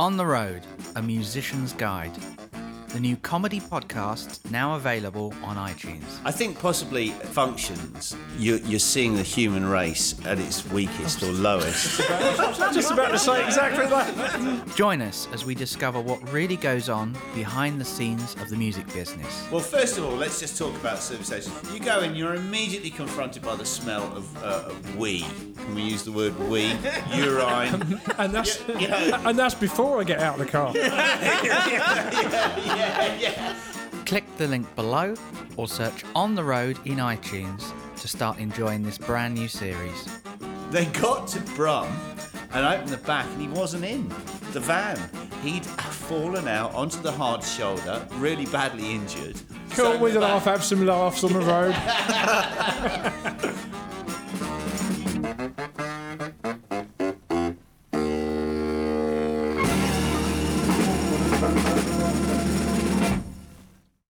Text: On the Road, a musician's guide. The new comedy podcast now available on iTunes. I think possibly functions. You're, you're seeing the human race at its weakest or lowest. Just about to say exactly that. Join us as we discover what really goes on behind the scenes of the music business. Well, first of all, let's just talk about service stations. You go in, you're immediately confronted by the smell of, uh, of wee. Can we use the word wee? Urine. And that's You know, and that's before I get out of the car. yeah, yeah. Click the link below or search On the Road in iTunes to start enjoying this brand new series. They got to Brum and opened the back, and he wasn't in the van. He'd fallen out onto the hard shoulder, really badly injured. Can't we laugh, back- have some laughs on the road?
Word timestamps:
On 0.00 0.16
the 0.16 0.26
Road, 0.26 0.62
a 0.96 1.02
musician's 1.02 1.72
guide. 1.72 2.10
The 2.94 3.00
new 3.00 3.16
comedy 3.16 3.58
podcast 3.58 4.48
now 4.52 4.76
available 4.76 5.34
on 5.42 5.56
iTunes. 5.56 6.04
I 6.24 6.30
think 6.30 6.56
possibly 6.60 7.08
functions. 7.08 8.14
You're, 8.38 8.58
you're 8.58 8.78
seeing 8.78 9.16
the 9.16 9.24
human 9.24 9.64
race 9.64 10.14
at 10.24 10.38
its 10.38 10.64
weakest 10.70 11.20
or 11.24 11.32
lowest. 11.32 11.98
Just 12.72 12.92
about 12.92 13.10
to 13.10 13.18
say 13.18 13.44
exactly 13.44 13.86
that. 13.86 14.76
Join 14.76 15.02
us 15.02 15.26
as 15.32 15.44
we 15.44 15.56
discover 15.56 16.00
what 16.00 16.32
really 16.32 16.54
goes 16.54 16.88
on 16.88 17.16
behind 17.34 17.80
the 17.80 17.84
scenes 17.84 18.36
of 18.36 18.48
the 18.48 18.54
music 18.54 18.86
business. 18.92 19.44
Well, 19.50 19.60
first 19.60 19.98
of 19.98 20.04
all, 20.04 20.14
let's 20.14 20.38
just 20.38 20.56
talk 20.56 20.76
about 20.76 21.00
service 21.00 21.26
stations. 21.26 21.74
You 21.74 21.80
go 21.80 21.98
in, 22.02 22.14
you're 22.14 22.36
immediately 22.36 22.90
confronted 22.90 23.42
by 23.42 23.56
the 23.56 23.66
smell 23.66 24.04
of, 24.16 24.44
uh, 24.44 24.66
of 24.68 24.96
wee. 24.96 25.26
Can 25.56 25.74
we 25.74 25.82
use 25.82 26.04
the 26.04 26.12
word 26.12 26.38
wee? 26.48 26.76
Urine. 27.12 28.00
And 28.18 28.32
that's 28.32 28.60
You 28.68 28.86
know, 28.86 29.20
and 29.24 29.36
that's 29.36 29.56
before 29.56 30.00
I 30.00 30.04
get 30.04 30.20
out 30.20 30.38
of 30.38 30.46
the 30.46 30.46
car. 30.46 30.72
yeah, 32.66 33.16
yeah. 33.18 33.54
Click 34.06 34.24
the 34.36 34.46
link 34.48 34.66
below 34.76 35.14
or 35.56 35.68
search 35.68 36.04
On 36.14 36.34
the 36.34 36.44
Road 36.44 36.78
in 36.84 36.96
iTunes 36.96 37.72
to 38.00 38.08
start 38.08 38.38
enjoying 38.38 38.82
this 38.82 38.98
brand 38.98 39.34
new 39.34 39.48
series. 39.48 40.20
They 40.70 40.86
got 40.86 41.28
to 41.28 41.40
Brum 41.54 41.88
and 42.52 42.66
opened 42.66 42.88
the 42.90 42.96
back, 42.98 43.26
and 43.26 43.40
he 43.40 43.48
wasn't 43.48 43.84
in 43.84 44.08
the 44.52 44.60
van. 44.60 44.98
He'd 45.42 45.64
fallen 45.64 46.48
out 46.48 46.74
onto 46.74 47.00
the 47.00 47.12
hard 47.12 47.42
shoulder, 47.42 48.06
really 48.14 48.46
badly 48.46 48.92
injured. 48.92 49.40
Can't 49.70 50.00
we 50.00 50.12
laugh, 50.12 50.44
back- 50.44 50.56
have 50.56 50.64
some 50.64 50.86
laughs 50.86 51.24
on 51.24 51.32
the 51.32 51.40
road? 51.40 51.74